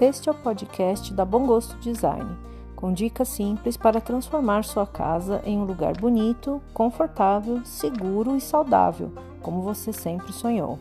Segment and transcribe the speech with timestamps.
[0.00, 2.34] Este é o podcast da Bom Gosto Design,
[2.74, 9.12] com dicas simples para transformar sua casa em um lugar bonito, confortável, seguro e saudável,
[9.42, 10.78] como você sempre sonhou.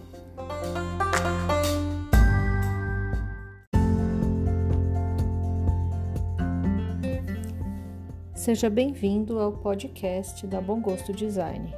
[8.33, 11.75] Seja bem-vindo ao podcast da Bom Gosto Design.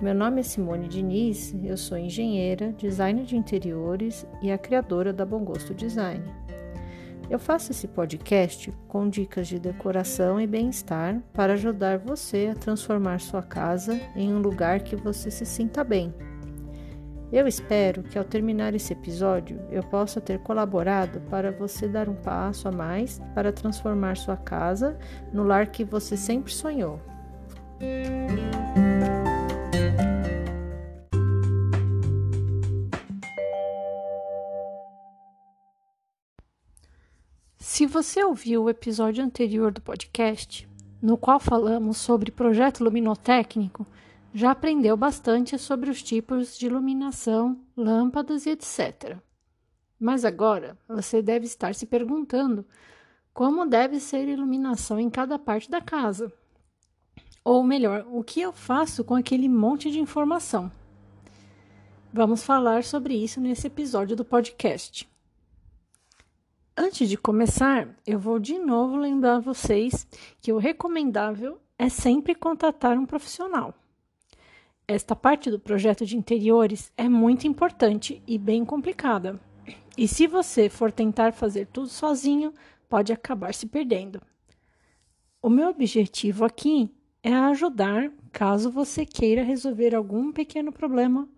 [0.00, 5.26] Meu nome é Simone Diniz, eu sou engenheira, designer de interiores e a criadora da
[5.26, 6.24] Bom Gosto Design.
[7.32, 13.20] Eu faço esse podcast com dicas de decoração e bem-estar para ajudar você a transformar
[13.20, 16.12] sua casa em um lugar que você se sinta bem.
[17.32, 22.16] Eu espero que ao terminar esse episódio eu possa ter colaborado para você dar um
[22.16, 24.98] passo a mais para transformar sua casa
[25.32, 27.00] no lar que você sempre sonhou.
[37.72, 40.68] Se você ouviu o episódio anterior do podcast,
[41.00, 43.86] no qual falamos sobre projeto luminotécnico,
[44.34, 49.16] já aprendeu bastante sobre os tipos de iluminação, lâmpadas e etc.
[49.98, 52.62] Mas agora você deve estar se perguntando
[53.32, 56.30] como deve ser a iluminação em cada parte da casa.
[57.42, 60.70] Ou melhor, o que eu faço com aquele monte de informação?
[62.12, 65.10] Vamos falar sobre isso nesse episódio do podcast.
[66.74, 70.06] Antes de começar, eu vou de novo lembrar vocês
[70.40, 73.74] que o recomendável é sempre contatar um profissional.
[74.88, 79.38] Esta parte do projeto de interiores é muito importante e bem complicada.
[79.98, 82.54] E se você for tentar fazer tudo sozinho,
[82.88, 84.22] pode acabar se perdendo.
[85.42, 86.90] O meu objetivo aqui
[87.22, 91.28] é ajudar caso você queira resolver algum pequeno problema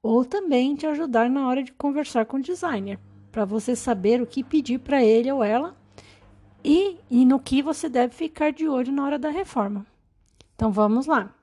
[0.00, 3.00] ou também te ajudar na hora de conversar com o designer
[3.30, 5.76] para você saber o que pedir para ele ou ela
[6.64, 9.86] e, e no que você deve ficar de olho na hora da reforma.
[10.54, 11.34] Então vamos lá.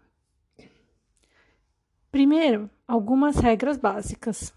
[2.12, 4.54] Primeiro, algumas regras básicas.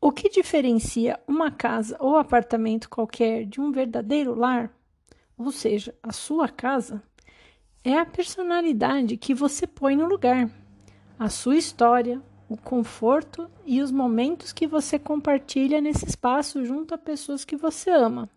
[0.00, 4.70] O que diferencia uma casa ou apartamento qualquer de um verdadeiro lar,
[5.38, 7.02] ou seja, a sua casa,
[7.84, 10.50] é a personalidade que você põe no lugar,
[11.18, 12.20] a sua história,
[12.52, 17.88] o conforto e os momentos que você compartilha nesse espaço junto a pessoas que você
[17.90, 18.28] ama.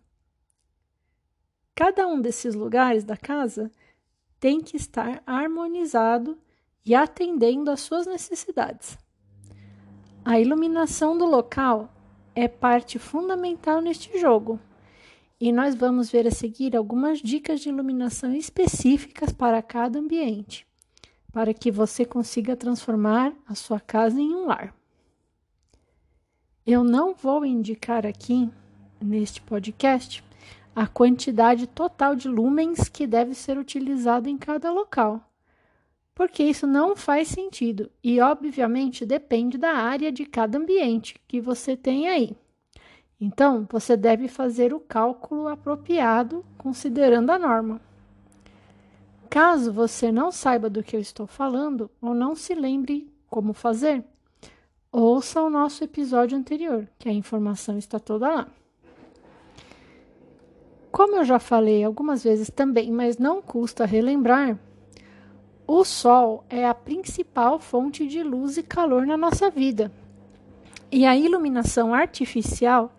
[1.74, 3.70] Cada um desses lugares da casa
[4.40, 6.38] tem que estar harmonizado
[6.84, 8.96] e atendendo às suas necessidades.
[10.24, 11.92] A iluminação do local
[12.34, 14.58] é parte fundamental neste jogo,
[15.38, 20.66] e nós vamos ver a seguir algumas dicas de iluminação específicas para cada ambiente
[21.36, 24.74] para que você consiga transformar a sua casa em um lar.
[26.66, 28.48] Eu não vou indicar aqui,
[28.98, 30.24] neste podcast,
[30.74, 35.30] a quantidade total de lumens que deve ser utilizado em cada local,
[36.14, 41.76] porque isso não faz sentido e, obviamente, depende da área de cada ambiente que você
[41.76, 42.34] tem aí.
[43.20, 47.78] Então, você deve fazer o cálculo apropriado considerando a norma.
[49.28, 54.04] Caso você não saiba do que eu estou falando ou não se lembre como fazer,
[54.90, 58.48] ouça o nosso episódio anterior, que a informação está toda lá.
[60.90, 64.58] Como eu já falei algumas vezes também, mas não custa relembrar,
[65.66, 69.92] o Sol é a principal fonte de luz e calor na nossa vida.
[70.90, 72.92] E a iluminação artificial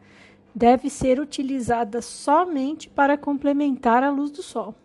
[0.53, 4.75] deve ser utilizada somente para complementar a luz do Sol.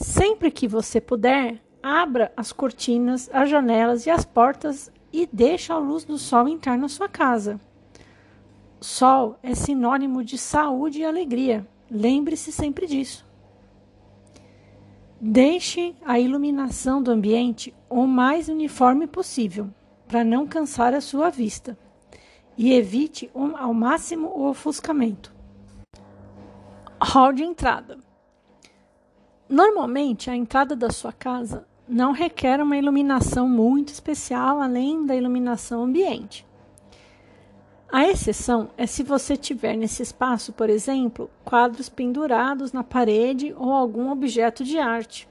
[0.00, 5.76] Sempre que você puder, abra as cortinas, as janelas e as portas e deixe a
[5.76, 7.60] luz do sol entrar na sua casa.
[8.80, 11.66] Sol é sinônimo de saúde e alegria.
[11.90, 13.26] Lembre-se sempre disso.
[15.20, 19.68] Deixe a iluminação do ambiente o mais uniforme possível,
[20.06, 21.76] para não cansar a sua vista.
[22.56, 25.34] E evite ao máximo o ofuscamento.
[27.02, 27.98] Hall de entrada.
[29.48, 35.84] Normalmente, a entrada da sua casa não requer uma iluminação muito especial além da iluminação
[35.84, 36.46] ambiente.
[37.90, 43.72] A exceção é se você tiver nesse espaço, por exemplo, quadros pendurados na parede ou
[43.72, 45.26] algum objeto de arte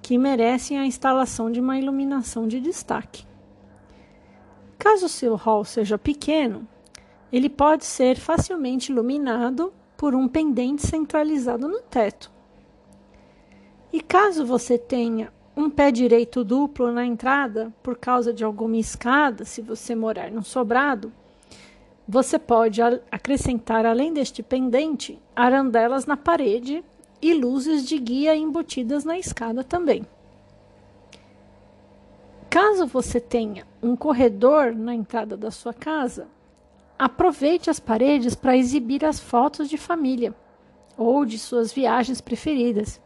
[0.00, 3.26] que merecem a instalação de uma iluminação de destaque.
[4.78, 6.68] Caso o seu hall seja pequeno,
[7.32, 12.35] ele pode ser facilmente iluminado por um pendente centralizado no teto.
[13.92, 19.44] E caso você tenha um pé direito duplo na entrada por causa de alguma escada,
[19.44, 21.12] se você morar num sobrado,
[22.06, 22.80] você pode
[23.10, 26.84] acrescentar, além deste pendente, arandelas na parede
[27.20, 30.06] e luzes de guia embutidas na escada também.
[32.48, 36.28] Caso você tenha um corredor na entrada da sua casa,
[36.98, 40.34] aproveite as paredes para exibir as fotos de família
[40.96, 43.00] ou de suas viagens preferidas.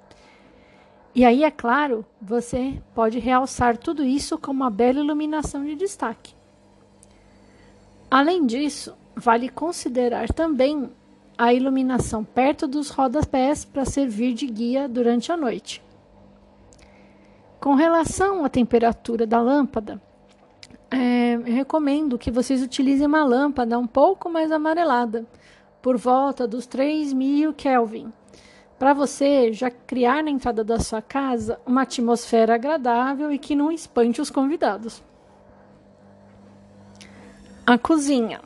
[1.15, 6.35] E aí, é claro, você pode realçar tudo isso com uma bela iluminação de destaque.
[8.09, 10.91] Além disso, vale considerar também
[11.37, 15.83] a iluminação perto dos rodapés para servir de guia durante a noite.
[17.61, 20.01] Com relação à temperatura da lâmpada,
[20.91, 25.27] é, recomendo que vocês utilizem uma lâmpada um pouco mais amarelada,
[25.81, 28.12] por volta dos 3000 Kelvin,
[28.81, 33.71] para você já criar na entrada da sua casa uma atmosfera agradável e que não
[33.71, 35.03] espante os convidados.
[37.67, 38.41] A cozinha.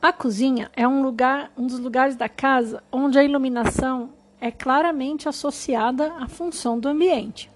[0.00, 4.08] A cozinha é um lugar, um dos lugares da casa onde a iluminação
[4.40, 7.50] é claramente associada à função do ambiente.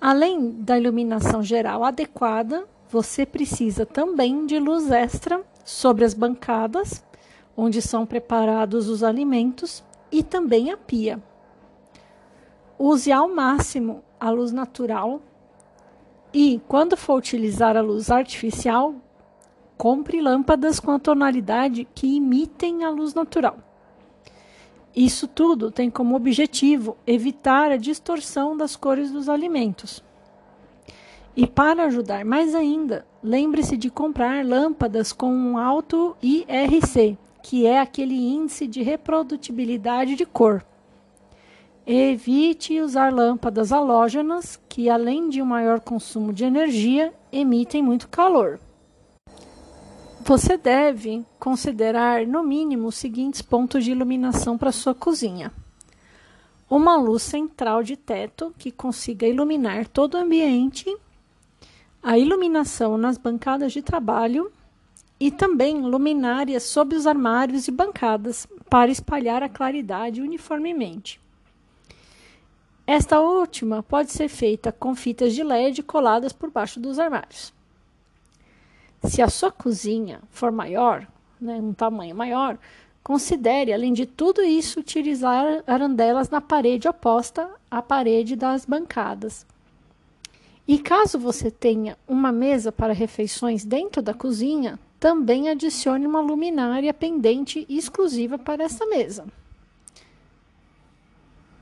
[0.00, 7.00] Além da iluminação geral adequada, você precisa também de luz extra sobre as bancadas,
[7.56, 11.22] onde são preparados os alimentos, e também a pia.
[12.78, 15.20] Use ao máximo a luz natural
[16.32, 18.94] e, quando for utilizar a luz artificial,
[19.76, 23.58] compre lâmpadas com a tonalidade que imitem a luz natural.
[24.94, 30.02] Isso tudo tem como objetivo evitar a distorção das cores dos alimentos.
[31.36, 37.80] E para ajudar mais ainda, lembre-se de comprar lâmpadas com um alto IRC, que é
[37.80, 40.64] aquele índice de reprodutibilidade de cor.
[41.86, 48.60] Evite usar lâmpadas halógenas, que além de um maior consumo de energia, emitem muito calor.
[50.22, 55.50] Você deve considerar, no mínimo, os seguintes pontos de iluminação para sua cozinha:
[56.68, 60.94] uma luz central de teto que consiga iluminar todo o ambiente,
[62.02, 64.52] a iluminação nas bancadas de trabalho
[65.20, 71.20] e também luminárias sob os armários e bancadas para espalhar a claridade uniformemente.
[72.86, 77.52] Esta última pode ser feita com fitas de LED coladas por baixo dos armários.
[79.04, 81.06] Se a sua cozinha for maior,
[81.40, 82.58] né, um tamanho maior,
[83.02, 89.46] considere, além de tudo isso, utilizar arandelas na parede oposta à parede das bancadas.
[90.66, 96.94] E caso você tenha uma mesa para refeições dentro da cozinha, também adicione uma luminária
[96.94, 99.26] pendente exclusiva para essa mesa.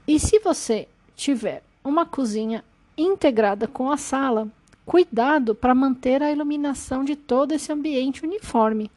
[0.06, 2.64] E se você tiver uma cozinha
[2.96, 4.50] integrada com a sala,
[4.88, 8.90] Cuidado para manter a iluminação de todo esse ambiente uniforme.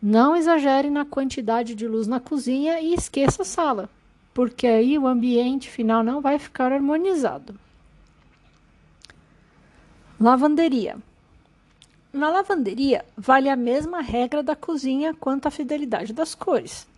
[0.00, 3.90] Não exagere na quantidade de luz na cozinha e esqueça a sala,
[4.32, 7.54] porque aí o ambiente final não vai ficar harmonizado.
[10.18, 10.96] Lavanderia.
[12.16, 16.88] Na lavanderia, vale a mesma regra da cozinha quanto à fidelidade das cores.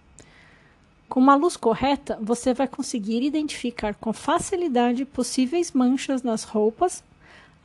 [1.08, 7.02] Com uma luz correta, você vai conseguir identificar com facilidade possíveis manchas nas roupas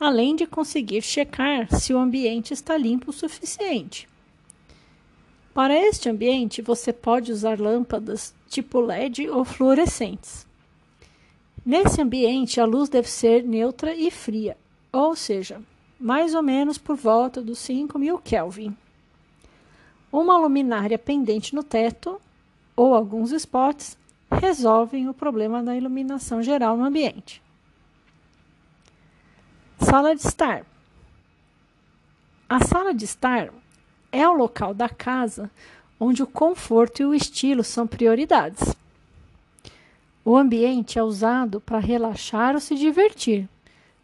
[0.00, 4.08] além de conseguir checar se o ambiente está limpo o suficiente.
[5.54, 10.44] Para este ambiente, você pode usar lâmpadas tipo LED ou fluorescentes.
[11.64, 14.56] Nesse ambiente, a luz deve ser neutra e fria,
[14.92, 15.62] ou seja,
[16.04, 18.76] mais ou menos por volta dos 5000 Kelvin.
[20.12, 22.20] Uma luminária pendente no teto
[22.76, 23.96] ou alguns spots
[24.30, 27.42] resolvem o problema da iluminação geral no ambiente.
[29.80, 30.66] Sala de estar.
[32.50, 33.48] A sala de estar
[34.12, 35.50] é o local da casa
[35.98, 38.76] onde o conforto e o estilo são prioridades.
[40.22, 43.48] O ambiente é usado para relaxar ou se divertir,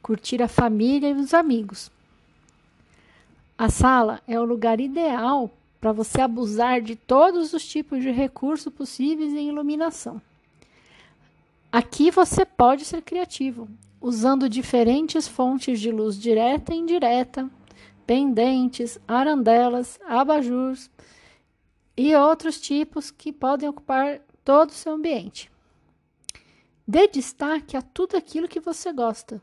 [0.03, 1.91] curtir a família e os amigos.
[3.57, 8.73] A sala é o lugar ideal para você abusar de todos os tipos de recursos
[8.73, 10.21] possíveis em iluminação.
[11.73, 13.69] Aqui você pode ser criativo
[14.01, 17.49] usando diferentes fontes de luz direta e indireta,
[18.07, 20.91] pendentes, arandelas, abajures
[21.97, 25.51] e outros tipos que podem ocupar todo o seu ambiente.
[26.87, 29.41] Dê destaque a tudo aquilo que você gosta: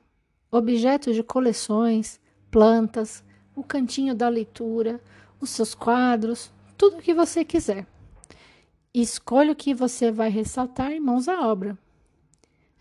[0.52, 2.20] objetos de coleções,
[2.52, 3.24] plantas,
[3.56, 5.02] o cantinho da leitura,
[5.40, 7.86] os seus quadros, tudo o que você quiser.
[8.94, 11.78] Escolha o que você vai ressaltar em mãos à obra.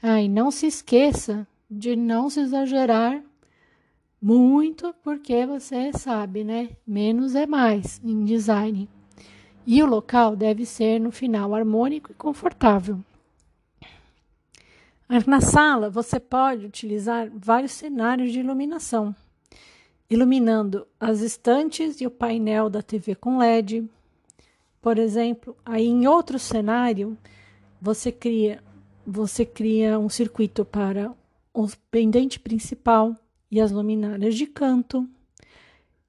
[0.02, 3.23] Ah, e não se esqueça de não se exagerar
[4.20, 6.70] Muito porque você sabe, né?
[6.87, 8.88] Menos é mais em design.
[9.66, 13.00] E o local deve ser no final harmônico e confortável.
[15.09, 19.15] Na sala, você pode utilizar vários cenários de iluminação,
[20.11, 23.89] iluminando as estantes e o painel da TV com LED.
[24.83, 27.17] Por exemplo, aí em outro cenário,
[27.81, 28.61] você cria,
[29.07, 31.15] você cria um circuito para
[31.55, 33.15] o pendente principal
[33.49, 35.09] e as luminárias de canto.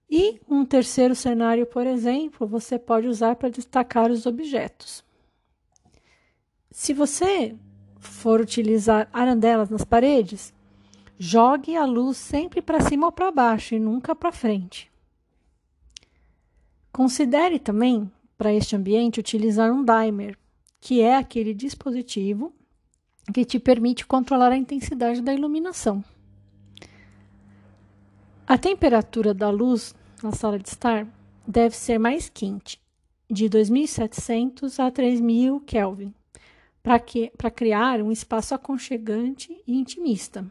[0.10, 5.04] E um terceiro cenário, por exemplo, você pode usar para destacar os objetos.
[6.72, 7.56] Se você
[8.08, 10.54] for utilizar arandelas nas paredes,
[11.20, 14.92] jogue a luz sempre para cima ou para baixo e nunca para frente.
[16.92, 20.38] Considere também, para este ambiente, utilizar um dimer,
[20.80, 22.54] que é aquele dispositivo
[23.34, 26.04] que te permite controlar a intensidade da iluminação.
[28.48, 31.06] A temperatura da luz na sala de estar
[31.46, 32.82] deve ser mais quente,
[33.30, 36.14] de 2700 a 3000 Kelvin,
[37.36, 40.50] para criar um espaço aconchegante e intimista.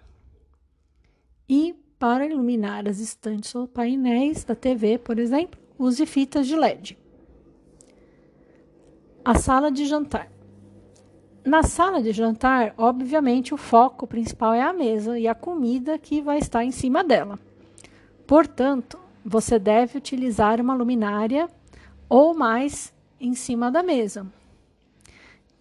[1.48, 6.98] E para iluminar as estantes ou painéis da TV, por exemplo, use fitas de LED.
[9.24, 10.30] A sala de jantar.
[11.42, 16.20] Na sala de jantar, obviamente, o foco principal é a mesa e a comida que
[16.20, 17.38] vai estar em cima dela.
[18.26, 21.48] Portanto, você deve utilizar uma luminária
[22.10, 24.26] ou mais em cima da mesa.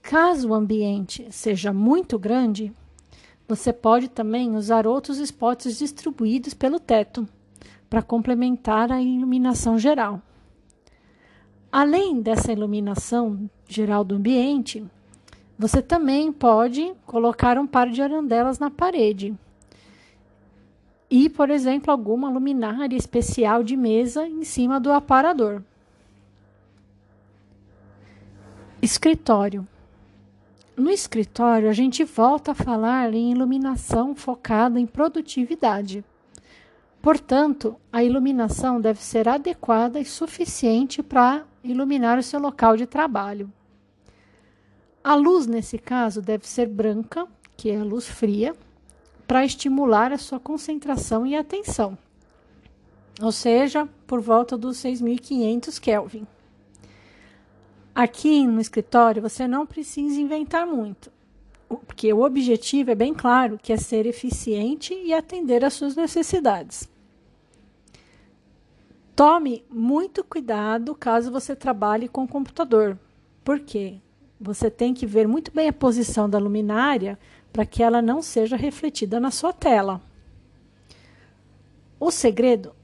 [0.08, 2.72] Caso o ambiente seja muito grande,
[3.48, 7.28] você pode também usar outros spots distribuídos pelo teto
[7.90, 10.22] para complementar a iluminação geral.
[11.72, 14.86] Além dessa iluminação geral do ambiente,
[15.58, 19.34] você também pode colocar um par de arandelas na parede
[21.10, 25.64] e, por exemplo, alguma luminária especial de mesa em cima do aparador.
[28.84, 29.68] Escritório.
[30.78, 36.04] No escritório, a gente volta a falar em iluminação focada em produtividade.
[37.02, 43.50] Portanto, a iluminação deve ser adequada e suficiente para iluminar o seu local de trabalho.
[45.02, 48.54] A luz, nesse caso, deve ser branca, que é a luz fria,
[49.26, 51.98] para estimular a sua concentração e atenção,
[53.22, 56.28] ou seja, por volta dos 6.500 Kelvin.
[57.96, 61.10] Aqui no escritório você não precisa inventar muito,
[61.88, 66.90] porque o objetivo é bem claro, que é ser eficiente e atender às suas necessidades.
[69.16, 73.00] Tome muito cuidado caso você trabalhe com computador,
[73.46, 74.02] porque
[74.38, 77.18] você tem que ver muito bem a posição da luminária
[77.54, 80.02] para que ela não seja refletida na sua tela.
[81.98, 82.76] O segredo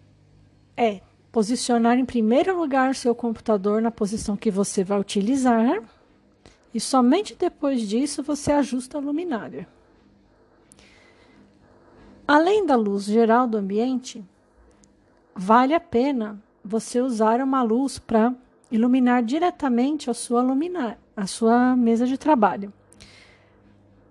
[0.77, 1.01] é
[1.31, 5.81] posicionar em primeiro lugar seu computador na posição que você vai utilizar
[6.73, 9.67] e somente depois disso você ajusta a luminária.
[12.27, 14.23] Além da luz geral do ambiente,
[15.35, 18.33] vale a pena você usar uma luz para
[18.69, 22.71] iluminar diretamente a sua luminária, a sua mesa de trabalho.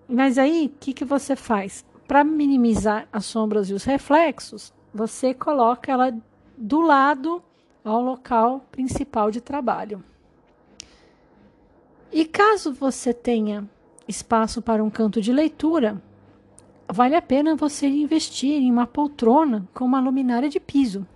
[0.09, 1.85] Mas aí, o que, que você faz?
[2.07, 6.13] Para minimizar as sombras e os reflexos, você coloca ela
[6.61, 7.43] do lado
[7.83, 10.05] ao local principal de trabalho.
[12.13, 13.67] E caso você tenha
[14.07, 16.03] espaço para um canto de leitura,
[16.87, 21.07] vale a pena você investir em uma poltrona com uma luminária de piso.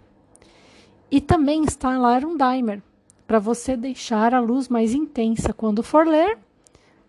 [1.11, 2.83] E também instalar um dimer
[3.27, 6.39] para você deixar a luz mais intensa quando for ler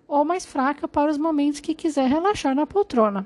[0.09, 3.25] ou mais fraca para os momentos que quiser relaxar na poltrona.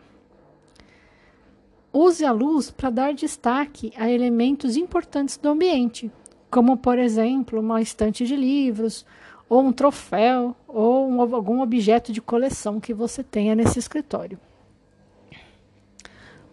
[1.91, 6.12] Use a luz para dar destaque a elementos importantes do ambiente,
[6.50, 9.05] como, por exemplo, uma estante de livros,
[9.50, 14.39] ou um troféu, ou um, algum objeto de coleção que você tenha nesse escritório.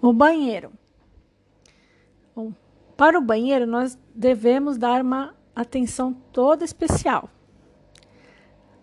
[0.01, 0.73] O banheiro.
[2.35, 2.53] Bom,
[2.97, 7.29] para o banheiro, nós devemos dar uma atenção toda especial.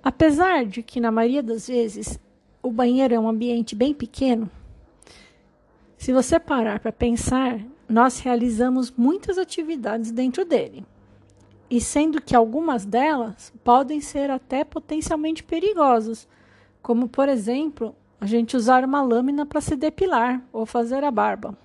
[0.04, 2.20] Apesar de que, na maioria das vezes,
[2.62, 4.50] o banheiro é um ambiente bem pequeno,
[6.04, 10.86] se você parar para pensar, nós realizamos muitas atividades dentro dele.
[11.70, 16.28] E sendo que algumas delas podem ser até potencialmente perigosas,
[16.82, 21.58] como por exemplo, a gente usar uma lâmina para se depilar ou fazer a barba.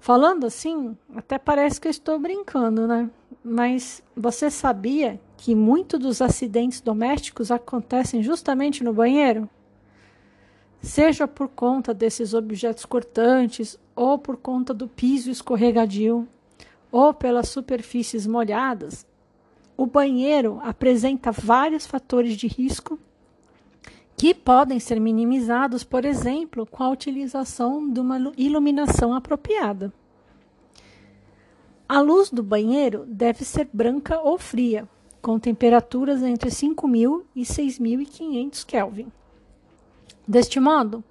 [0.00, 3.08] Falando assim, até parece que eu estou brincando, né?
[3.44, 9.48] Mas você sabia que muitos dos acidentes domésticos acontecem justamente no banheiro?
[10.84, 16.28] Seja por conta desses objetos cortantes, ou por conta do piso escorregadio,
[16.92, 19.06] ou pelas superfícies molhadas,
[19.76, 22.98] o banheiro apresenta vários fatores de risco
[24.16, 29.92] que podem ser minimizados, por exemplo, com a utilização de uma iluminação apropriada.
[31.88, 34.88] A luz do banheiro deve ser branca ou fria,
[35.20, 39.12] com temperaturas entre 5.000 e 6.500 Kelvin.
[40.26, 41.04] Deste modo,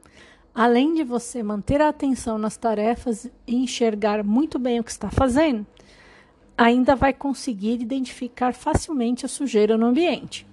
[0.54, 5.10] além de você manter a atenção nas tarefas e enxergar muito bem o que está
[5.12, 5.66] fazendo,
[6.58, 10.48] ainda vai conseguir identificar facilmente a sujeira no ambiente.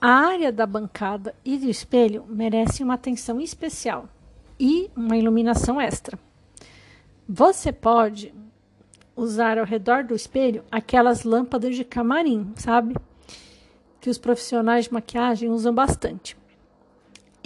[0.00, 4.08] A área da bancada e do espelho merece uma atenção especial
[4.58, 6.18] e uma iluminação extra.
[7.28, 8.32] Você pode
[9.16, 12.94] usar ao redor do espelho aquelas lâmpadas de camarim, sabe?
[14.00, 16.36] Que os profissionais de maquiagem usam bastante.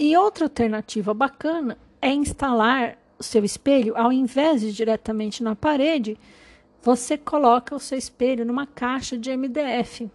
[0.03, 6.17] E outra alternativa bacana é instalar o seu espelho, ao invés de diretamente na parede,
[6.81, 10.09] você coloca o seu espelho numa caixa de MDF.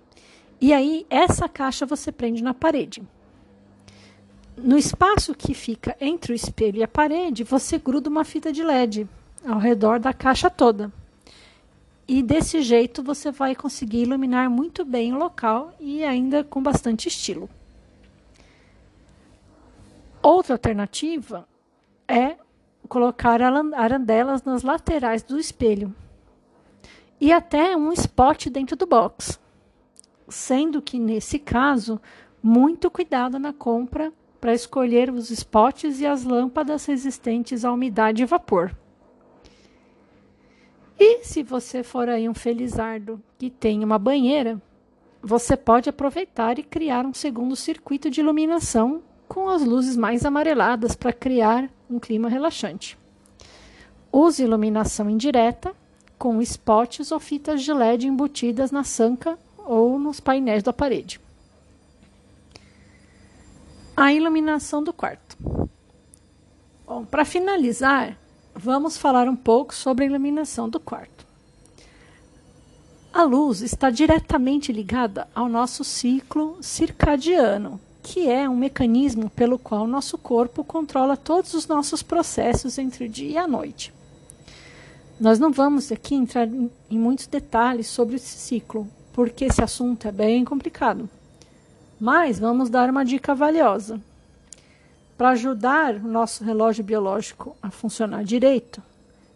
[0.61, 3.01] E aí, essa caixa você prende na parede.
[4.57, 8.65] No espaço que fica entre o espelho e a parede, você gruda uma fita de
[8.65, 9.09] LED
[9.47, 10.93] ao redor da caixa toda.
[12.09, 17.07] E desse jeito você vai conseguir iluminar muito bem o local e ainda com bastante
[17.07, 17.49] estilo.
[20.29, 21.47] Outra alternativa
[22.09, 22.35] é
[22.89, 25.95] colocar arandelas nas laterais do espelho
[27.21, 29.39] e até um spot dentro do box,
[30.29, 32.01] sendo que nesse caso,
[32.43, 38.27] muito cuidado na compra para escolher os spots e as lâmpadas resistentes à umidade e
[38.27, 38.75] vapor.
[40.99, 44.61] E se você for aí um felizardo que tem uma banheira,
[45.23, 50.95] você pode aproveitar e criar um segundo circuito de iluminação com as luzes mais amareladas
[50.95, 52.99] para criar um clima relaxante.
[54.13, 55.75] Use iluminação indireta
[56.19, 61.21] com spots ou fitas de LED embutidas na sanca ou nos painéis da parede.
[63.97, 65.37] A iluminação do quarto.
[66.87, 68.17] Bom, para finalizar,
[68.55, 71.27] vamos falar um pouco sobre a iluminação do quarto.
[73.13, 79.85] A luz está diretamente ligada ao nosso ciclo circadiano, que é um mecanismo pelo qual
[79.85, 83.93] nosso corpo controla todos os nossos processos entre o dia e a noite.
[85.19, 90.07] Nós não vamos aqui entrar em, em muitos detalhes sobre esse ciclo, porque esse assunto
[90.07, 91.11] é bem complicado.
[91.99, 94.01] Mas vamos dar uma dica valiosa.
[95.19, 98.81] Para ajudar o nosso relógio biológico a funcionar direito,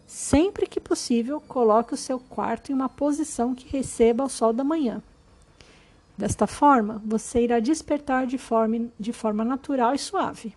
[0.07, 4.63] sempre que possível, coloque o seu quarto em uma posição que receba o sol da
[4.63, 5.03] manhã.
[6.21, 10.53] Desta forma, você irá despertar de forma, de forma natural e suave.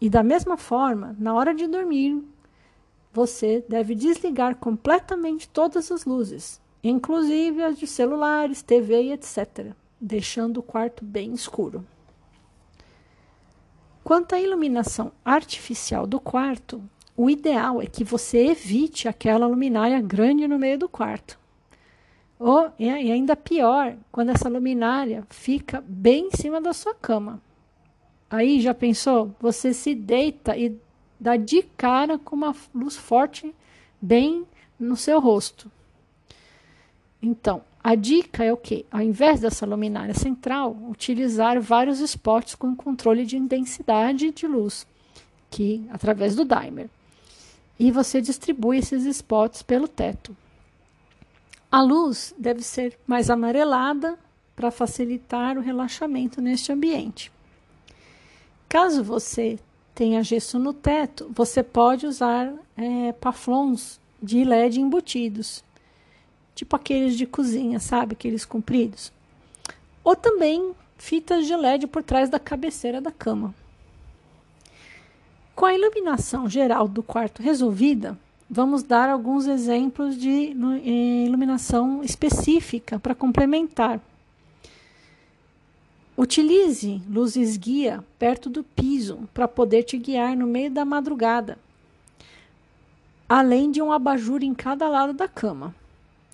[0.00, 2.20] E da mesma forma, na hora de dormir,
[3.12, 10.56] você deve desligar completamente todas as luzes, inclusive as de celulares, TV e etc., deixando
[10.56, 11.86] o quarto bem escuro.
[14.02, 16.82] Quanto à iluminação artificial do quarto,
[17.16, 21.39] o ideal é que você evite aquela luminária grande no meio do quarto.
[22.40, 27.38] Ou, e ainda pior, quando essa luminária fica bem em cima da sua cama.
[28.30, 29.36] Aí já pensou?
[29.38, 30.74] Você se deita e
[31.20, 33.54] dá de cara com uma luz forte
[34.00, 34.46] bem
[34.78, 35.70] no seu rosto.
[37.22, 38.86] Então, a dica é o que?
[38.90, 44.86] Ao invés dessa luminária central, utilizar vários spots com controle de intensidade de luz,
[45.50, 46.88] que através do dimer.
[47.78, 50.34] E você distribui esses spots pelo teto.
[51.70, 54.18] A luz deve ser mais amarelada
[54.56, 57.30] para facilitar o relaxamento neste ambiente.
[58.68, 59.58] Caso você
[59.94, 65.62] tenha gesso no teto, você pode usar é, paflons de LED embutidos,
[66.54, 68.14] tipo aqueles de cozinha, sabe?
[68.14, 69.12] Aqueles compridos.
[70.02, 73.54] Ou também fitas de LED por trás da cabeceira da cama.
[75.54, 78.18] Com a iluminação geral do quarto resolvida,
[78.50, 84.00] vamos dar alguns exemplos de eh, iluminação específica para complementar.
[86.16, 91.56] Utilize luzes guia perto do piso para poder te guiar no meio da madrugada,
[93.28, 95.72] além de um abajur em cada lado da cama,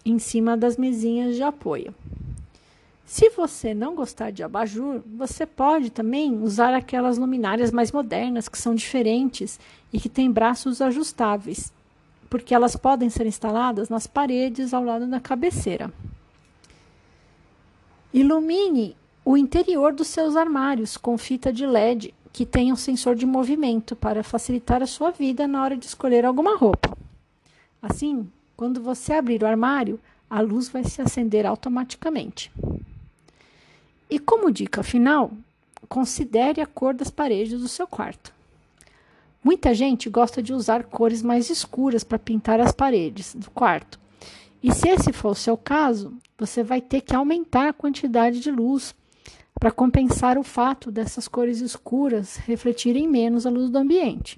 [0.04, 1.94] em cima das mesinhas de apoio.
[3.04, 8.58] Se você não gostar de abajur, você pode também usar aquelas luminárias mais modernas que
[8.58, 9.60] são diferentes
[9.92, 11.72] e que têm braços ajustáveis,
[12.28, 15.92] porque elas podem ser instaladas nas paredes ao lado da cabeceira.
[18.12, 23.26] Ilumine o interior dos seus armários com fita de LED, que tenha um sensor de
[23.26, 26.96] movimento para facilitar a sua vida na hora de escolher alguma roupa.
[27.80, 32.52] Assim, quando você abrir o armário, a luz vai se acender automaticamente.
[34.08, 35.32] E como dica final,
[35.88, 38.35] considere a cor das paredes do seu quarto.
[39.46, 43.96] Muita gente gosta de usar cores mais escuras para pintar as paredes do quarto.
[44.60, 48.50] E se esse for o seu caso, você vai ter que aumentar a quantidade de
[48.50, 48.92] luz
[49.54, 54.36] para compensar o fato dessas cores escuras refletirem menos a luz do ambiente.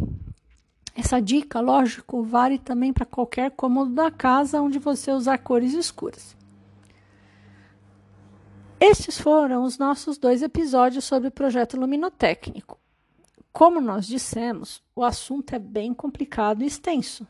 [0.94, 6.36] Essa dica, lógico, vale também para qualquer cômodo da casa onde você usar cores escuras.
[8.78, 12.78] Estes foram os nossos dois episódios sobre o projeto luminotécnico.
[13.58, 17.26] Como nós dissemos, o assunto é bem complicado e extenso.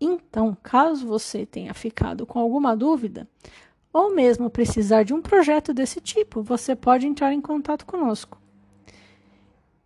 [0.00, 3.28] Então, caso você tenha ficado com alguma dúvida,
[3.92, 8.40] ou mesmo precisar de um projeto desse tipo, você pode entrar em contato conosco.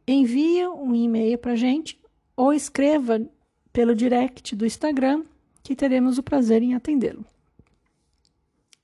[0.07, 2.01] Envie um e-mail para a gente
[2.37, 3.21] ou escreva
[3.73, 5.25] pelo direct do Instagram,
[5.61, 7.27] que teremos o prazer em atendê-lo.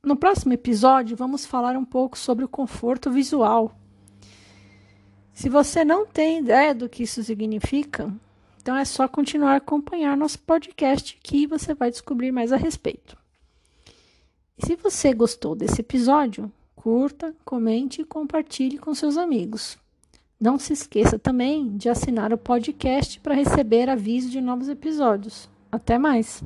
[0.03, 3.73] No próximo episódio, vamos falar um pouco sobre o conforto visual.
[5.37, 8.11] Se você não tem ideia do que isso significa,
[8.59, 13.19] então é só continuar a acompanhar nosso podcast que você vai descobrir mais a respeito.
[14.57, 19.77] E se você gostou desse episódio, curta, comente e compartilhe com seus amigos.
[20.41, 25.51] Não se esqueça também de assinar o podcast para receber aviso de novos episódios.
[25.71, 26.43] Até mais!